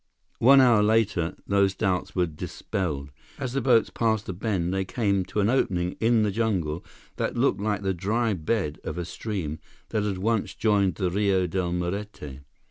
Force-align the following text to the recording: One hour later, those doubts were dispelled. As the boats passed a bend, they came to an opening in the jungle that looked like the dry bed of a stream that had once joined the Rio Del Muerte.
One 0.39 0.61
hour 0.61 0.81
later, 0.81 1.35
those 1.45 1.75
doubts 1.75 2.15
were 2.15 2.25
dispelled. 2.25 3.11
As 3.37 3.53
the 3.53 3.61
boats 3.61 3.91
passed 3.91 4.27
a 4.29 4.33
bend, 4.33 4.73
they 4.73 4.83
came 4.83 5.23
to 5.25 5.41
an 5.41 5.47
opening 5.47 5.91
in 5.99 6.23
the 6.23 6.31
jungle 6.31 6.83
that 7.17 7.37
looked 7.37 7.61
like 7.61 7.83
the 7.83 7.93
dry 7.93 8.33
bed 8.33 8.79
of 8.83 8.97
a 8.97 9.05
stream 9.05 9.59
that 9.89 10.01
had 10.01 10.17
once 10.17 10.55
joined 10.55 10.95
the 10.95 11.11
Rio 11.11 11.45
Del 11.45 11.71
Muerte. 11.73 12.39